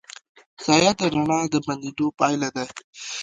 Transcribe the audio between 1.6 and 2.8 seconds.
بندېدو پایله ده.